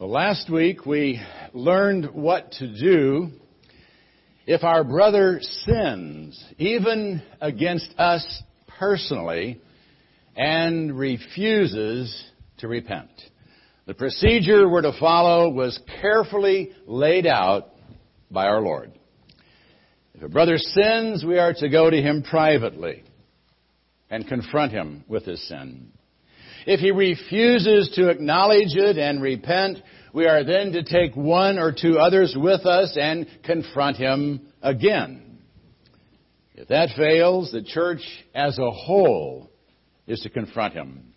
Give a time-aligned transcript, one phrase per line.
[0.00, 1.22] Well, last week we
[1.52, 3.28] learned what to do
[4.44, 8.42] if our brother sins, even against us
[8.76, 9.60] personally,
[10.34, 12.24] and refuses
[12.58, 13.08] to repent.
[13.86, 17.68] The procedure we're to follow was carefully laid out
[18.32, 18.90] by our Lord.
[20.14, 23.04] If a brother sins, we are to go to him privately
[24.10, 25.92] and confront him with his sin.
[26.66, 29.78] If he refuses to acknowledge it and repent,
[30.12, 35.38] we are then to take one or two others with us and confront him again.
[36.54, 38.00] If that fails, the church
[38.34, 39.50] as a whole
[40.06, 41.14] is to confront him.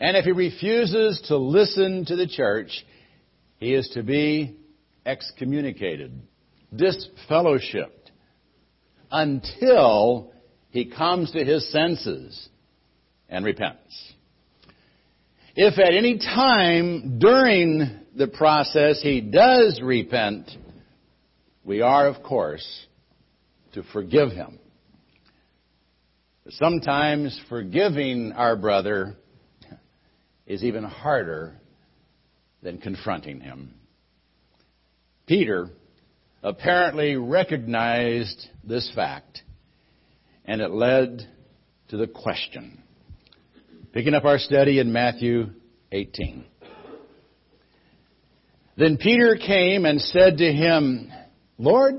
[0.00, 2.70] And if he refuses to listen to the church,
[3.58, 4.56] he is to be
[5.04, 6.12] excommunicated,
[6.74, 8.10] disfellowshipped,
[9.10, 10.32] until
[10.70, 12.48] he comes to his senses
[13.28, 14.14] and repents.
[15.60, 20.48] If at any time during the process he does repent,
[21.64, 22.64] we are, of course,
[23.72, 24.60] to forgive him.
[26.48, 29.16] Sometimes forgiving our brother
[30.46, 31.56] is even harder
[32.62, 33.74] than confronting him.
[35.26, 35.70] Peter
[36.40, 39.42] apparently recognized this fact,
[40.44, 41.28] and it led
[41.88, 42.84] to the question
[43.92, 45.46] Picking up our study in Matthew
[45.92, 46.44] 18.
[48.76, 51.10] Then Peter came and said to him,
[51.56, 51.94] Lord,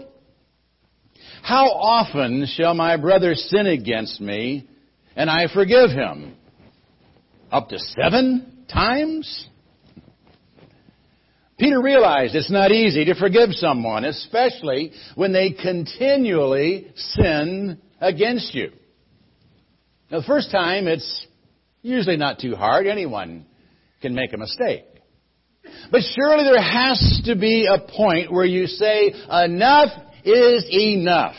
[1.42, 4.70] how often shall my brother sin against me
[5.16, 6.36] and I forgive him?
[7.52, 9.48] Up to seven times?
[11.58, 18.72] Peter realized it's not easy to forgive someone, especially when they continually sin against you.
[20.12, 21.28] Now, the first time, it's
[21.82, 22.88] Usually not too hard.
[22.88, 23.46] Anyone
[24.02, 24.86] can make a mistake.
[25.92, 29.90] But surely there has to be a point where you say, enough
[30.24, 31.36] is enough.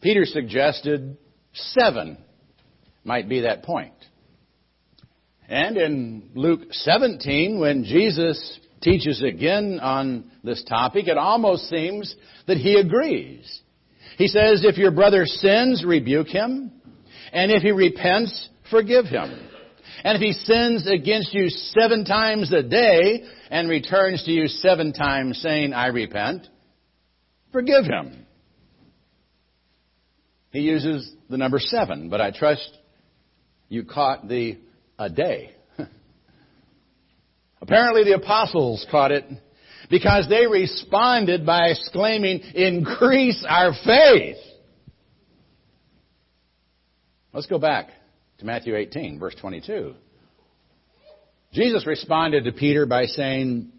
[0.00, 1.16] Peter suggested
[1.52, 2.18] seven
[3.04, 3.94] might be that point.
[5.48, 12.14] And in Luke 17, when Jesus teaches again on this topic, it almost seems
[12.46, 13.60] that he agrees.
[14.16, 16.70] He says, if your brother sins, rebuke him.
[17.34, 19.50] And if he repents, forgive him.
[20.04, 24.92] And if he sins against you seven times a day and returns to you seven
[24.92, 26.46] times saying, I repent,
[27.52, 28.24] forgive him.
[30.50, 32.70] He uses the number seven, but I trust
[33.68, 34.58] you caught the
[34.96, 35.56] a day.
[37.60, 39.24] Apparently the apostles caught it
[39.90, 44.36] because they responded by exclaiming, increase our faith.
[47.34, 47.88] Let's go back
[48.38, 49.94] to Matthew 18, verse 22.
[51.52, 53.72] Jesus responded to Peter by saying,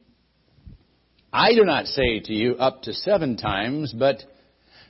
[1.31, 4.17] I do not say to you up to seven times, but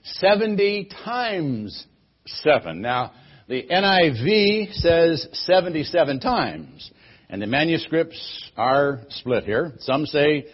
[0.04, 1.86] 70 times
[2.26, 2.82] seven.
[2.82, 3.12] Now,
[3.48, 6.90] the NIV says 77 times,
[7.30, 9.74] and the manuscripts are split here.
[9.82, 10.48] Some say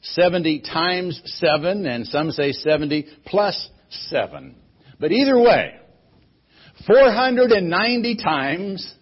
[0.00, 4.54] 70 times seven, and some say 70 plus seven.
[4.98, 5.81] But either way,
[6.86, 8.94] 490 times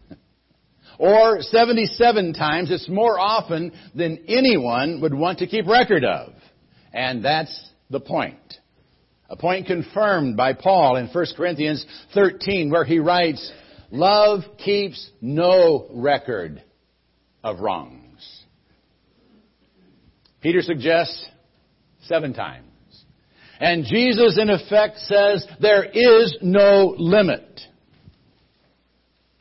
[0.98, 2.70] or 77 times.
[2.70, 6.32] It's more often than anyone would want to keep record of.
[6.92, 8.36] And that's the point.
[9.28, 13.50] A point confirmed by Paul in 1 Corinthians 13 where he writes,
[13.90, 16.62] Love keeps no record
[17.42, 18.44] of wrongs.
[20.40, 21.26] Peter suggests
[22.02, 22.66] seven times.
[23.60, 27.60] And Jesus, in effect, says there is no limit.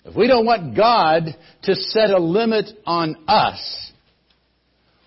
[0.05, 1.23] If we don't want God
[1.63, 3.91] to set a limit on us,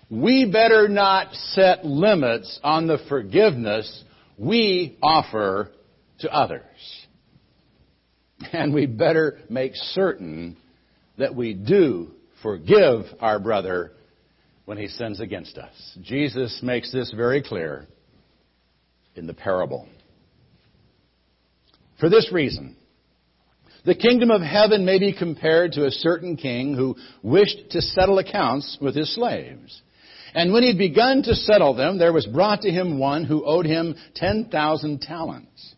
[0.09, 4.03] we better not set limits on the forgiveness
[4.37, 5.71] we offer
[6.19, 6.61] to others.
[8.51, 10.57] And we better make certain
[11.17, 12.11] that we do
[12.41, 13.93] forgive our brother
[14.65, 15.97] when he sins against us.
[16.01, 17.87] Jesus makes this very clear
[19.15, 19.87] in the parable.
[21.99, 22.75] For this reason,
[23.85, 28.19] the kingdom of heaven may be compared to a certain king who wished to settle
[28.19, 29.81] accounts with his slaves.
[30.33, 33.45] And when he had begun to settle them, there was brought to him one who
[33.45, 35.75] owed him 10,000 talents.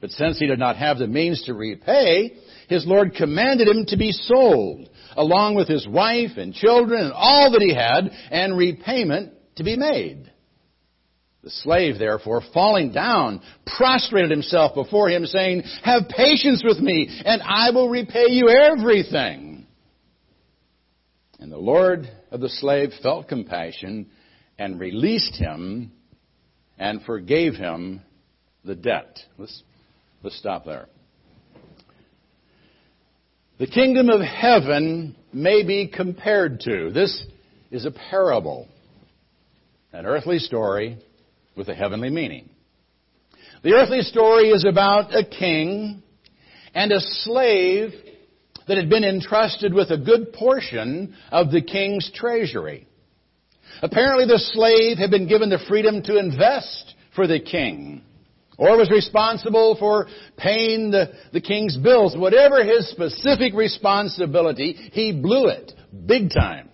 [0.00, 2.36] But since he did not have the means to repay,
[2.68, 7.50] his Lord commanded him to be sold, along with his wife and children and all
[7.50, 10.32] that he had, and repayment to be made.
[11.42, 17.40] The slave, therefore, falling down, prostrated himself before him, saying, Have patience with me, and
[17.42, 19.66] I will repay you everything.
[21.38, 24.10] And the Lord of the slave felt compassion
[24.58, 25.92] and released him
[26.78, 28.02] and forgave him
[28.62, 29.18] the debt.
[29.38, 29.62] Let's,
[30.22, 30.88] let's stop there.
[33.58, 36.90] The kingdom of heaven may be compared to.
[36.92, 37.24] This
[37.70, 38.68] is a parable,
[39.92, 40.98] an earthly story
[41.60, 42.48] with a heavenly meaning.
[43.62, 46.02] The earthly story is about a king
[46.74, 47.92] and a slave
[48.66, 52.88] that had been entrusted with a good portion of the king's treasury.
[53.82, 58.04] Apparently the slave had been given the freedom to invest for the king
[58.56, 60.06] or was responsible for
[60.38, 62.16] paying the, the king's bills.
[62.16, 65.74] Whatever his specific responsibility, he blew it
[66.06, 66.70] big time.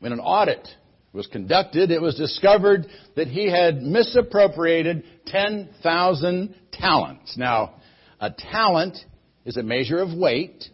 [0.00, 0.68] When an audit
[1.16, 2.86] was conducted, it was discovered
[3.16, 7.36] that he had misappropriated 10,000 talents.
[7.38, 7.76] Now,
[8.20, 8.98] a talent
[9.44, 10.64] is a measure of weight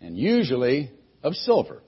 [0.00, 0.90] and usually
[1.22, 1.82] of silver.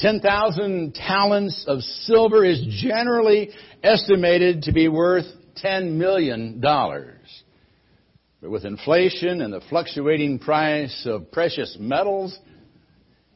[0.00, 3.50] 10,000 talents of silver is generally
[3.82, 5.26] estimated to be worth
[5.62, 6.60] $10 million.
[6.60, 12.36] But with inflation and the fluctuating price of precious metals,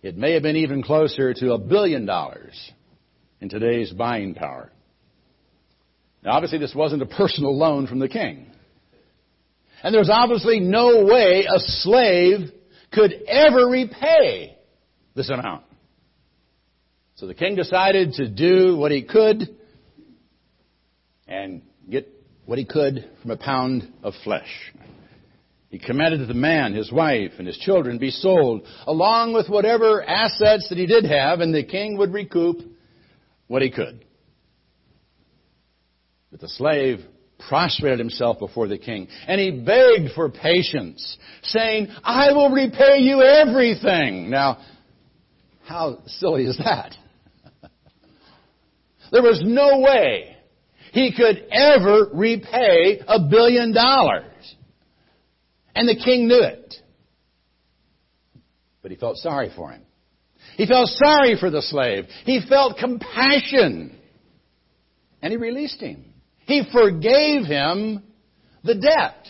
[0.02, 2.73] it may have been even closer to a billion dollars
[3.40, 4.70] in today's buying power.
[6.23, 8.46] Now, obviously, this wasn't a personal loan from the king.
[9.82, 12.50] And there was obviously no way a slave
[12.93, 14.56] could ever repay
[15.14, 15.64] this amount.
[17.17, 19.56] So the king decided to do what he could
[21.26, 22.08] and get
[22.46, 24.49] what he could from a pound of flesh.
[25.69, 30.02] He commanded that the man, his wife, and his children be sold, along with whatever
[30.02, 32.62] assets that he did have, and the king would recoup
[33.49, 34.05] what he could.
[36.31, 37.00] But the slave
[37.49, 43.23] prostrated himself before the king, and he begged for patience, saying, I will repay you
[43.23, 44.31] everything.
[44.31, 44.59] Now,
[45.65, 46.95] how silly is that?
[49.12, 50.37] there was no way
[50.93, 54.25] he could ever repay a billion dollars.
[55.75, 56.75] And the king knew it.
[58.83, 59.83] But he felt sorry for him.
[60.58, 62.06] He felt sorry for the slave.
[62.25, 63.96] He felt compassion.
[65.22, 66.05] And he released him.
[66.46, 68.02] He forgave him
[68.64, 69.28] the debt.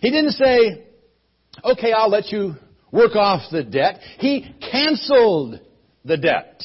[0.00, 0.84] He didn't say,
[1.64, 2.54] okay, I'll let you
[2.92, 3.98] work off the debt.
[4.18, 5.58] He canceled
[6.04, 6.62] the debt.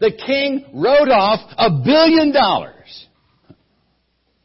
[0.00, 3.06] The king wrote off a billion dollars.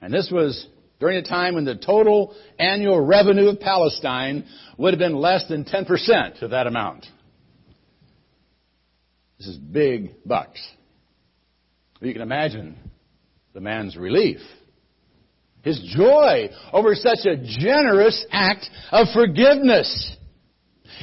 [0.01, 0.67] And this was
[1.01, 4.45] during a time when the total annual revenue of Palestine
[4.77, 7.07] would have been less than 10% of that amount.
[9.37, 10.61] This is big bucks.
[12.01, 12.77] You can imagine
[13.53, 14.39] the man's relief,
[15.63, 20.15] his joy over such a generous act of forgiveness.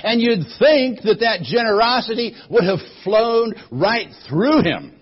[0.05, 4.99] And you'd think that that generosity would have flown right through him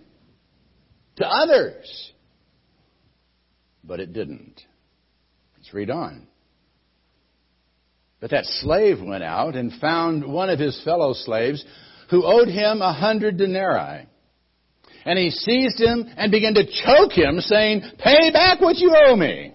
[1.16, 2.12] to others.
[3.84, 4.60] But it didn't.
[5.56, 6.26] Let's read on.
[8.20, 11.64] But that slave went out and found one of his fellow slaves
[12.10, 14.06] who owed him a hundred denarii.
[15.04, 19.16] And he seized him and began to choke him, saying, Pay back what you owe
[19.16, 19.54] me.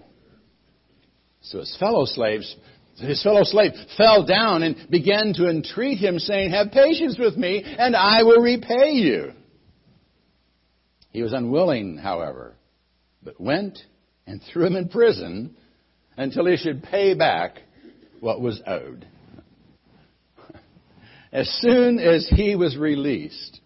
[1.41, 2.55] So his fellow slaves,
[2.95, 7.63] his fellow slave fell down and began to entreat him, saying, Have patience with me,
[7.63, 9.33] and I will repay you.
[11.11, 12.55] He was unwilling, however,
[13.21, 13.77] but went
[14.25, 15.55] and threw him in prison
[16.17, 17.59] until he should pay back
[18.19, 19.05] what was owed.
[21.35, 23.59] As soon as he was released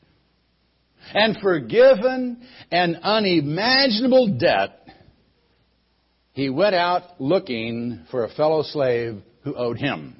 [1.14, 4.88] and forgiven an unimaginable debt,
[6.34, 10.16] he went out looking for a fellow slave who owed him.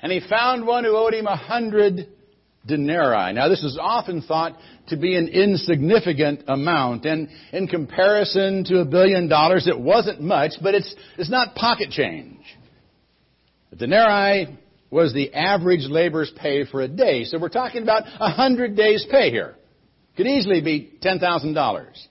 [0.00, 2.06] And he found one who owed him a hundred
[2.66, 3.32] denarii.
[3.32, 4.56] Now, this is often thought
[4.90, 10.52] to be an insignificant amount, and in comparison to a billion dollars, it wasn't much,
[10.62, 12.44] but it's, it's not pocket change.
[13.72, 14.58] A denarii
[14.92, 19.06] was the average laborer's pay for a day, so we're talking about a hundred days'
[19.10, 19.54] pay here.
[20.18, 22.06] Could easily be $10,000.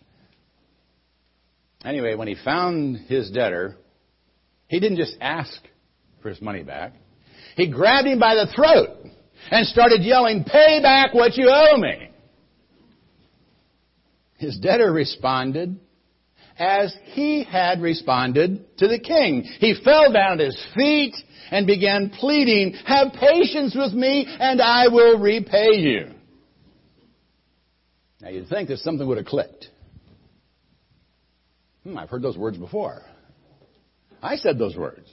[1.85, 3.77] Anyway, when he found his debtor,
[4.67, 5.53] he didn't just ask
[6.23, 6.93] for his money back.
[7.55, 8.89] He grabbed him by the throat
[9.51, 12.09] and started yelling, Pay back what you owe me.
[14.37, 15.79] His debtor responded
[16.61, 19.43] as he had responded to the king.
[19.59, 21.15] He fell down at his feet
[21.49, 26.11] and began pleading, Have patience with me and I will repay you.
[28.21, 29.69] Now you'd think that something would have clicked.
[31.83, 33.01] Hmm, I've heard those words before.
[34.21, 35.09] I said those words.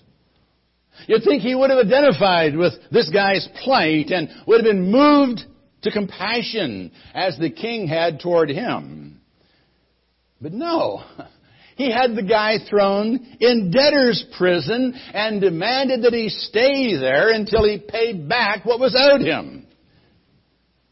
[1.06, 5.40] You'd think he would have identified with this guy's plight and would have been moved
[5.82, 9.22] to compassion as the king had toward him.
[10.42, 11.02] But no.
[11.78, 17.64] He had the guy thrown in debtor's prison and demanded that he stay there until
[17.64, 19.64] he paid back what was owed him.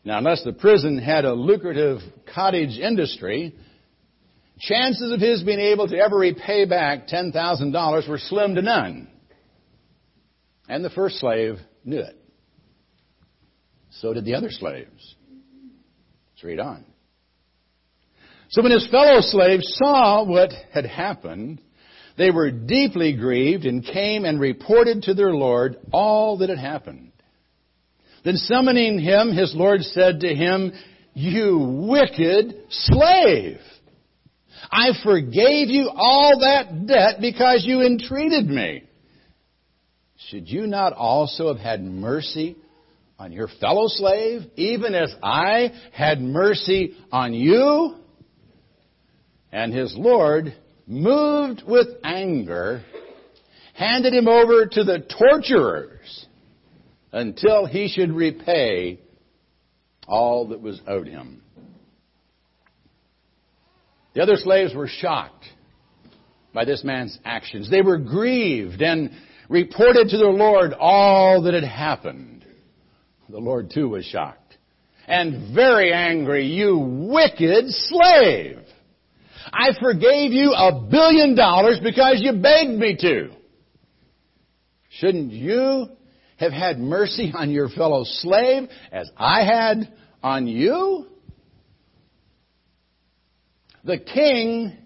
[0.05, 1.99] Now, unless the prison had a lucrative
[2.33, 3.53] cottage industry,
[4.61, 9.09] chances of his being able to ever repay back $10,000 were slim to none.
[10.69, 12.17] And the first slave knew it.
[13.91, 15.17] So did the other slaves.
[16.33, 16.85] Let's read on.
[18.49, 21.61] So when his fellow slaves saw what had happened,
[22.17, 27.13] they were deeply grieved and came and reported to their Lord all that had happened.
[28.25, 30.73] Then summoning him, his Lord said to him,
[31.15, 33.59] You wicked slave!
[34.71, 38.83] I forgave you all that debt because you entreated me.
[40.29, 42.57] Should you not also have had mercy
[43.19, 47.95] on your fellow slave, even as I had mercy on you?
[49.57, 50.55] And his Lord,
[50.87, 52.85] moved with anger,
[53.73, 56.27] handed him over to the torturers
[57.11, 59.01] until he should repay
[60.07, 61.41] all that was owed him.
[64.13, 65.47] The other slaves were shocked
[66.53, 67.71] by this man's actions.
[67.71, 69.11] They were grieved and
[69.49, 72.45] reported to their Lord all that had happened.
[73.31, 74.59] The Lord too was shocked
[75.09, 76.45] and very angry.
[76.45, 76.77] You
[77.11, 78.66] wicked slave!
[79.53, 83.31] I forgave you a billion dollars because you begged me to.
[84.89, 85.87] Shouldn't you
[86.37, 91.07] have had mercy on your fellow slave as I had on you?
[93.85, 94.77] The king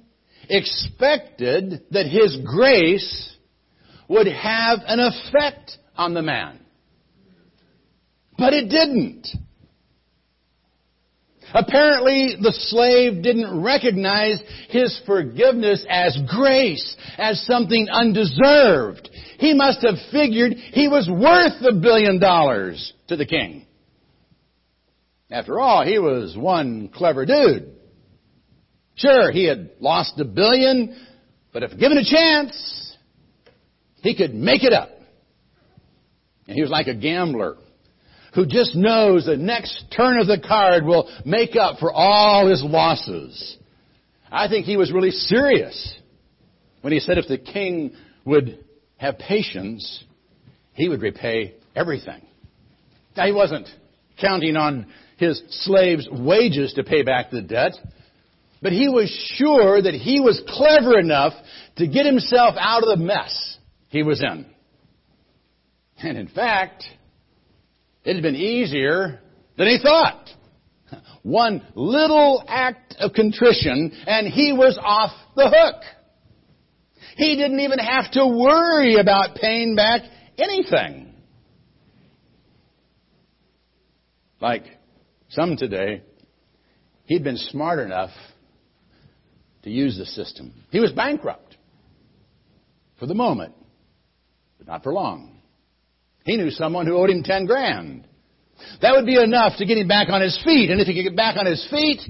[0.49, 3.37] expected that his grace
[4.09, 6.61] would have an effect on the man.
[8.37, 9.29] But it didn't.
[11.55, 19.09] Apparently, the slave didn't recognize his forgiveness as grace, as something undeserved.
[19.39, 23.67] He must have figured he was worth a billion dollars to the king.
[25.31, 27.77] After all, he was one clever dude.
[28.97, 30.97] Sure, he had lost a billion,
[31.53, 32.97] but if given a chance,
[34.03, 34.91] he could make it up.
[36.47, 37.57] And he was like a gambler
[38.35, 42.63] who just knows the next turn of the card will make up for all his
[42.63, 43.57] losses.
[44.31, 45.95] I think he was really serious
[46.83, 47.93] when he said if the king
[48.25, 48.65] would
[48.97, 50.05] have patience,
[50.75, 52.27] he would repay everything.
[53.17, 53.69] Now, he wasn't
[54.21, 57.73] counting on his slaves' wages to pay back the debt,
[58.63, 61.33] but he was sure that he was clever enough
[61.77, 63.59] to get himself out of the mess
[63.89, 64.47] he was in.
[65.99, 66.85] And in fact,
[68.05, 69.21] it had been easier
[69.57, 70.29] than he thought.
[71.23, 75.83] One little act of contrition and he was off the hook.
[77.17, 80.03] He didn't even have to worry about paying back
[80.39, 81.15] anything.
[84.41, 84.65] Like
[85.29, 86.03] some today,
[87.05, 88.11] he'd been smart enough
[89.65, 90.55] to use the system.
[90.71, 91.57] He was bankrupt
[92.99, 93.55] for the moment
[94.61, 95.40] but not for long.
[96.31, 98.07] He knew someone who owed him 10 grand.
[98.83, 100.71] That would be enough to get him back on his feet.
[100.71, 102.03] And if he could get back on his feet,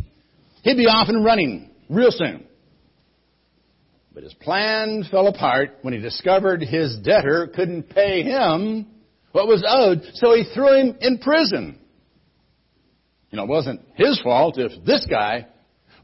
[0.62, 2.44] he'd be off and running real soon.
[4.12, 8.88] But his plan fell apart when he discovered his debtor couldn't pay him
[9.32, 11.78] what was owed, so he threw him in prison.
[13.30, 15.46] You know, it wasn't his fault if this guy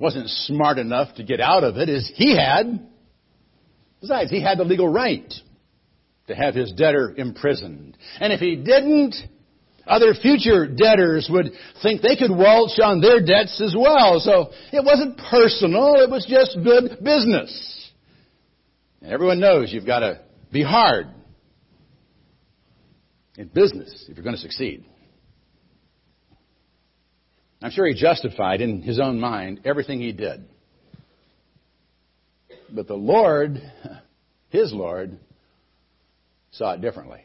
[0.01, 2.81] wasn't smart enough to get out of it as he had.
[4.01, 5.35] Besides, he had the legal right
[6.29, 7.97] to have his debtor imprisoned.
[8.21, 9.15] And if he didn't,
[9.87, 11.53] other future debtors would
[11.83, 14.19] think they could waltz on their debts as well.
[14.19, 17.93] So it wasn't personal, it was just good business.
[19.01, 20.21] And everyone knows you've got to
[20.53, 21.07] be hard
[23.37, 24.85] in business if you're going to succeed.
[27.63, 30.45] I'm sure he justified in his own mind everything he did.
[32.71, 33.61] But the Lord,
[34.49, 35.19] his Lord,
[36.57, 37.21] saw it differently.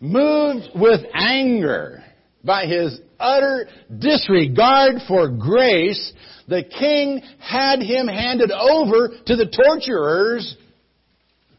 [0.00, 2.02] Moved with anger
[2.42, 3.66] by his utter
[3.98, 6.12] disregard for grace,
[6.46, 10.56] the king had him handed over to the torturers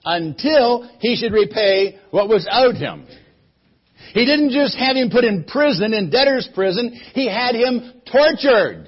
[0.03, 3.07] until he should repay what was owed him.
[4.13, 8.87] He didn't just have him put in prison, in debtor's prison, he had him tortured.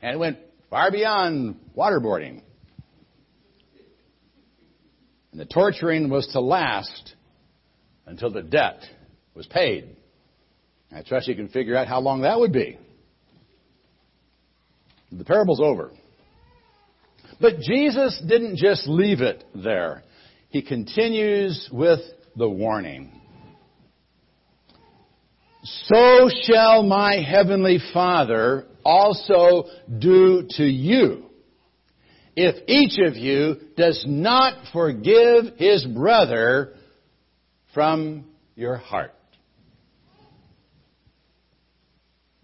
[0.00, 0.38] And it went
[0.70, 2.42] far beyond waterboarding.
[5.32, 7.14] And the torturing was to last
[8.06, 8.80] until the debt
[9.34, 9.96] was paid.
[10.94, 12.78] I trust you can figure out how long that would be.
[15.10, 15.90] The parable's over.
[17.40, 20.02] But Jesus didn't just leave it there.
[20.50, 22.00] He continues with
[22.36, 23.10] the warning.
[25.64, 29.64] So shall my heavenly Father also
[29.98, 31.24] do to you
[32.34, 36.74] if each of you does not forgive his brother
[37.74, 39.14] from your heart.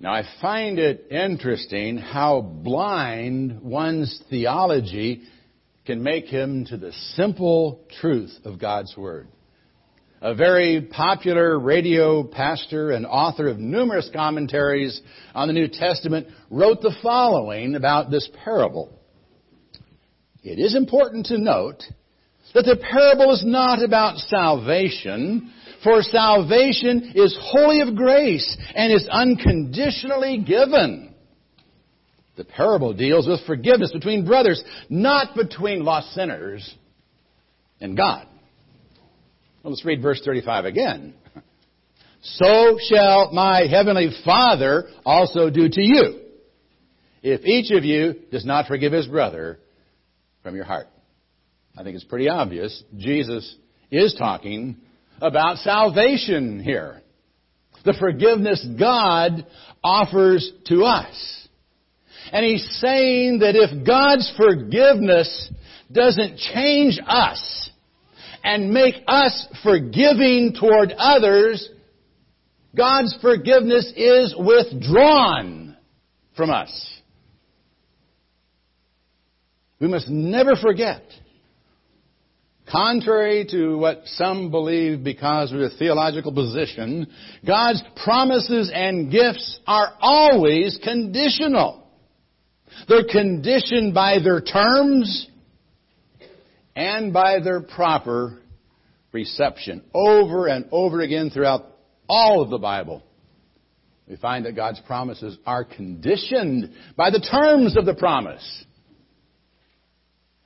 [0.01, 5.23] Now I find it interesting how blind one's theology
[5.87, 9.27] can make him to the simple truth of God's Word.
[10.21, 15.01] A very popular radio pastor and author of numerous commentaries
[15.35, 18.98] on the New Testament wrote the following about this parable.
[20.43, 21.83] It is important to note
[22.55, 25.53] that the parable is not about salvation,
[25.83, 31.15] for salvation is wholly of grace and is unconditionally given.
[32.37, 36.75] The parable deals with forgiveness between brothers, not between lost sinners
[37.81, 38.27] and God.
[39.63, 41.15] Well, let's read verse 35 again.
[42.23, 46.21] So shall my heavenly Father also do to you,
[47.23, 49.59] if each of you does not forgive his brother
[50.49, 50.89] from your heart.
[51.77, 52.83] I think it's pretty obvious.
[52.97, 53.55] Jesus
[53.91, 54.79] is talking
[55.21, 57.03] about salvation here.
[57.85, 59.45] The forgiveness God
[59.85, 61.49] offers to us.
[62.33, 65.53] And he's saying that if God's forgiveness
[65.93, 67.71] doesn't change us
[68.43, 71.69] and make us forgiving toward others,
[72.75, 75.77] God's forgiveness is withdrawn
[76.35, 76.98] from us.
[79.81, 81.03] We must never forget
[82.71, 87.07] Contrary to what some believe because of their theological position,
[87.47, 91.87] God's promises and gifts are always conditional.
[92.87, 95.29] They're conditioned by their terms
[96.77, 98.39] and by their proper
[99.13, 99.83] reception.
[99.95, 101.65] Over and over again throughout
[102.07, 103.03] all of the Bible,
[104.07, 108.65] we find that God's promises are conditioned by the terms of the promise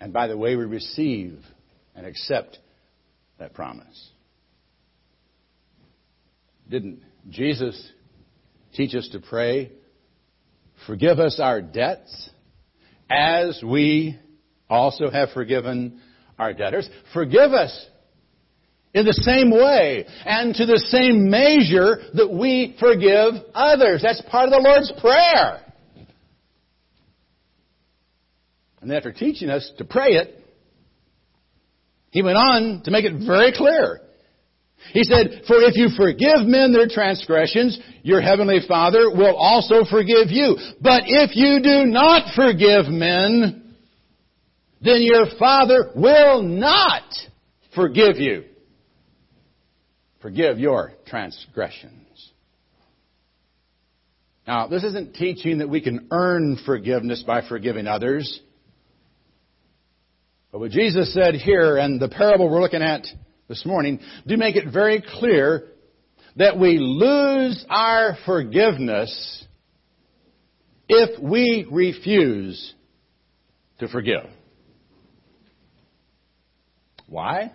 [0.03, 1.39] and by the way we receive
[1.95, 2.59] and accept
[3.39, 4.11] that promise.
[6.69, 7.81] Didn't Jesus
[8.75, 9.71] teach us to pray,
[10.89, 12.31] forgive us our debts
[13.09, 14.19] as we
[14.69, 16.01] also have forgiven
[16.37, 16.91] our debtors?
[17.15, 17.87] Forgive us
[18.95, 24.03] in the same way and to the same measure that we forgive others.
[24.03, 25.62] That's part of the Lord's Prayer.
[28.83, 30.39] And after teaching us to pray it,
[32.11, 34.01] he went on to make it very clear.
[34.93, 40.31] He said, For if you forgive men their transgressions, your heavenly Father will also forgive
[40.31, 40.57] you.
[40.81, 43.77] But if you do not forgive men,
[44.83, 47.05] then your Father will not
[47.77, 48.45] forgive you.
[50.21, 52.33] Forgive your transgressions.
[54.47, 58.41] Now, this isn't teaching that we can earn forgiveness by forgiving others.
[60.53, 63.07] But what Jesus said here and the parable we're looking at
[63.49, 65.69] this morning do make it very clear
[66.37, 69.47] that we lose our forgiveness
[70.89, 72.75] if we refuse
[73.79, 74.27] to forgive.
[77.09, 77.51] Why?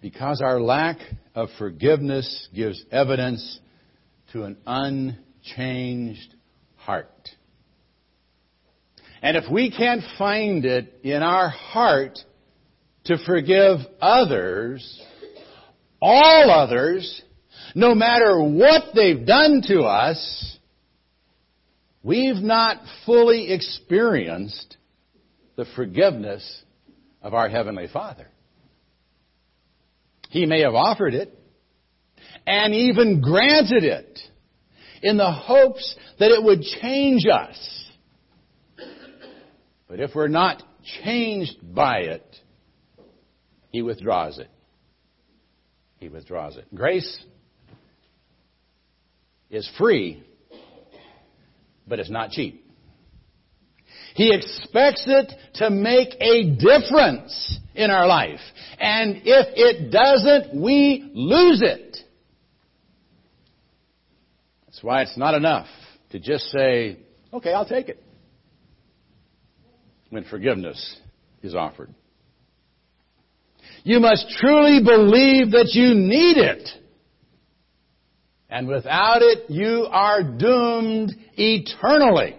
[0.00, 0.98] Because our lack
[1.34, 3.58] of forgiveness gives evidence
[4.32, 6.32] to an unchanged
[6.76, 7.28] heart.
[9.22, 12.18] And if we can't find it in our heart
[13.04, 15.02] to forgive others,
[16.00, 17.22] all others,
[17.74, 20.58] no matter what they've done to us,
[22.02, 24.76] we've not fully experienced
[25.56, 26.62] the forgiveness
[27.22, 28.28] of our Heavenly Father.
[30.30, 31.36] He may have offered it
[32.46, 34.18] and even granted it
[35.02, 37.89] in the hopes that it would change us
[39.90, 40.62] but if we're not
[41.02, 42.36] changed by it,
[43.70, 44.48] He withdraws it.
[45.98, 46.72] He withdraws it.
[46.72, 47.24] Grace
[49.50, 50.22] is free,
[51.88, 52.64] but it's not cheap.
[54.14, 58.40] He expects it to make a difference in our life.
[58.78, 61.98] And if it doesn't, we lose it.
[64.66, 65.66] That's why it's not enough
[66.10, 66.98] to just say,
[67.32, 68.00] okay, I'll take it
[70.10, 70.98] when forgiveness
[71.42, 71.94] is offered.
[73.82, 76.68] You must truly believe that you need it.
[78.50, 82.36] And without it, you are doomed eternally.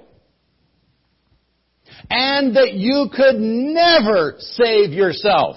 [2.10, 5.56] And that you could never save yourself.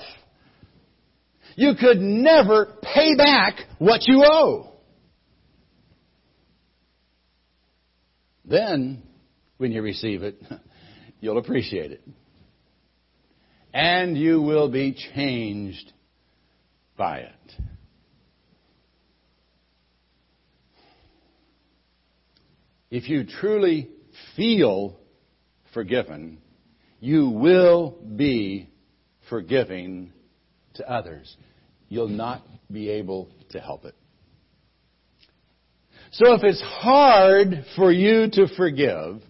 [1.57, 4.73] You could never pay back what you owe.
[8.45, 9.03] Then,
[9.57, 10.41] when you receive it,
[11.25, 12.03] you'll appreciate it.
[13.73, 15.91] And you will be changed
[16.99, 17.53] by it.
[22.91, 23.89] If you truly
[24.37, 24.97] feel
[25.73, 26.39] forgiven,
[27.01, 28.69] you will be
[29.31, 30.13] forgiving
[30.75, 31.35] to others.
[31.89, 33.95] You'll not be able to help it.
[36.13, 39.23] So if it's hard for you to forgive,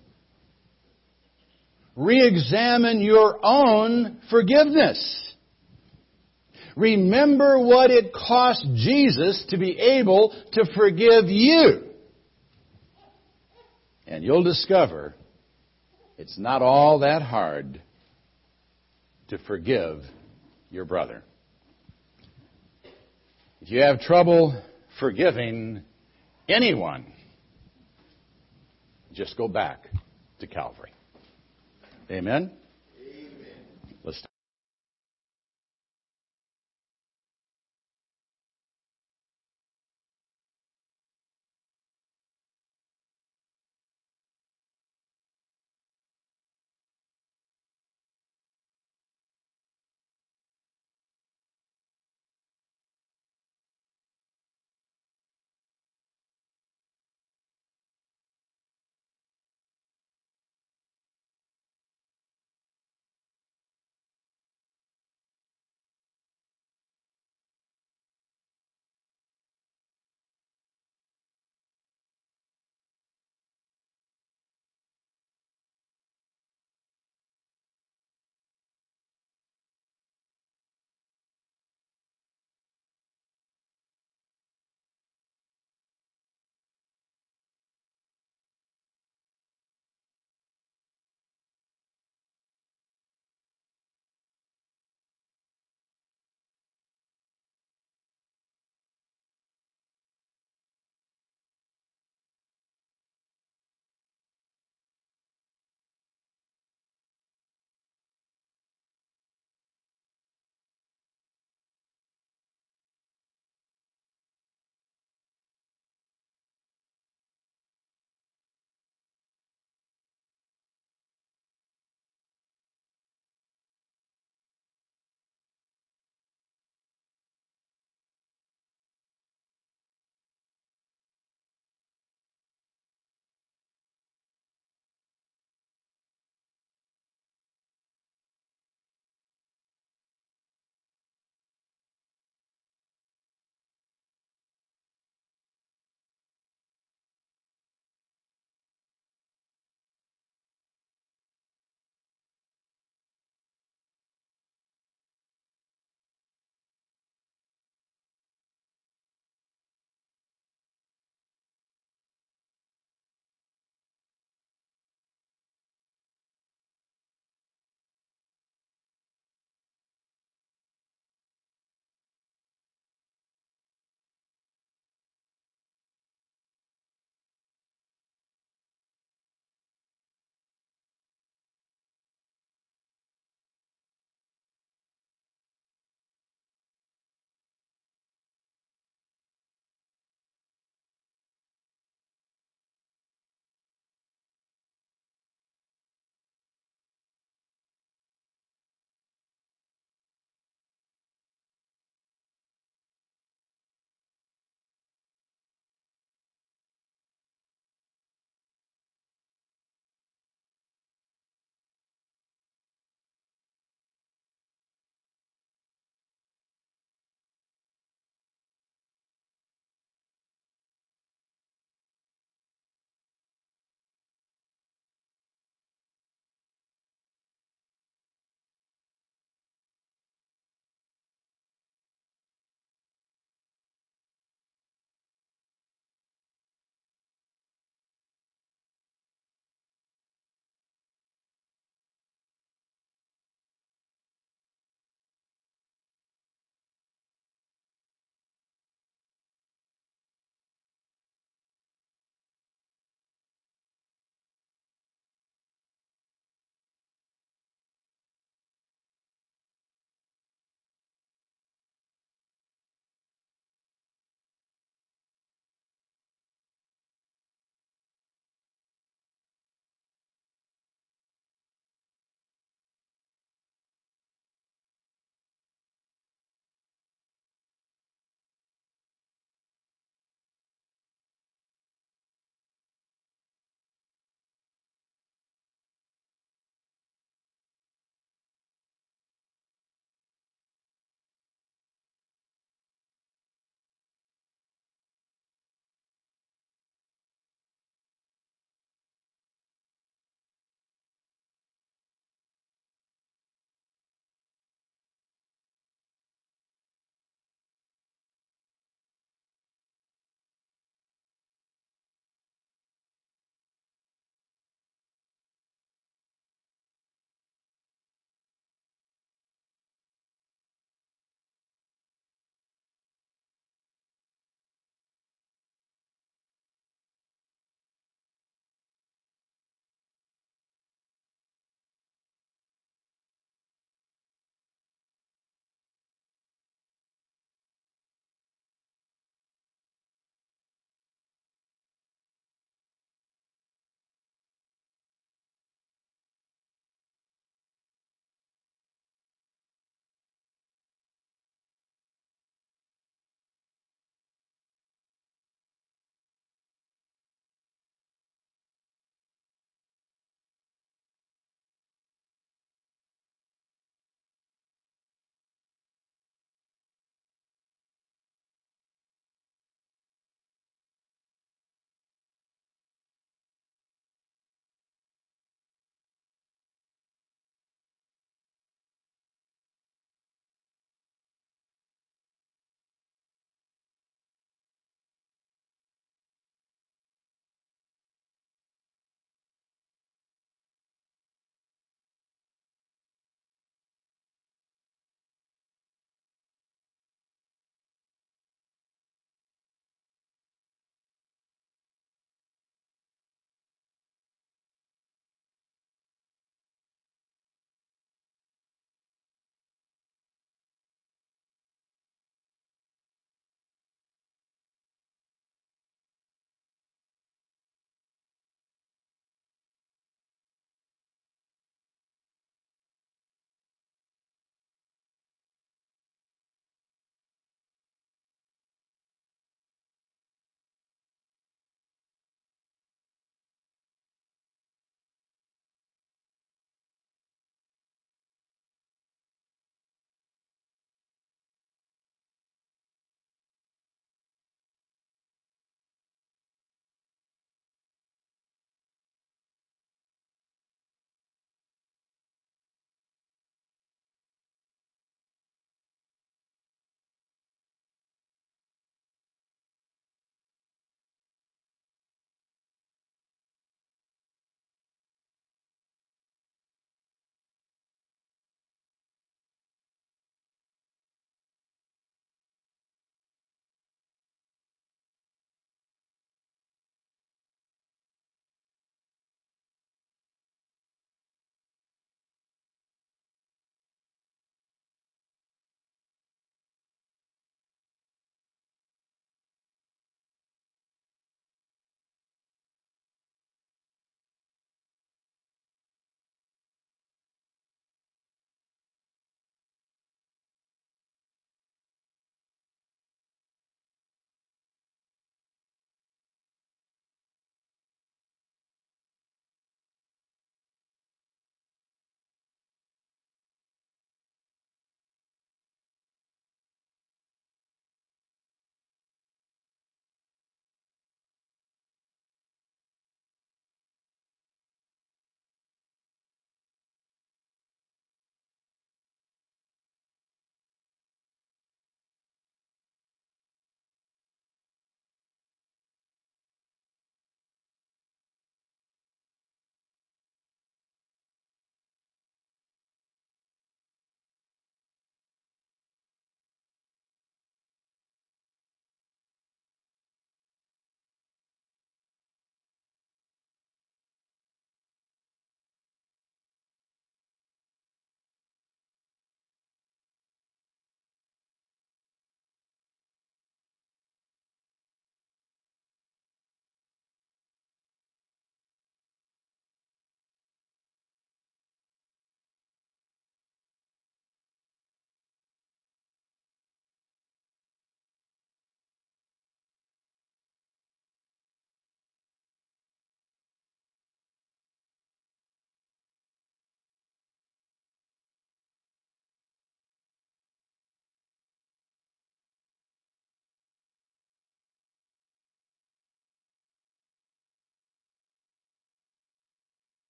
[1.96, 5.20] re-examine your own forgiveness.
[6.76, 11.83] Remember what it cost Jesus to be able to forgive you.
[14.07, 15.14] And you'll discover
[16.18, 17.80] it's not all that hard
[19.28, 20.00] to forgive
[20.70, 21.22] your brother.
[23.61, 24.61] If you have trouble
[25.00, 25.83] forgiving
[26.48, 27.07] anyone,
[29.12, 29.88] just go back
[30.40, 30.93] to Calvary.
[32.11, 32.51] Amen?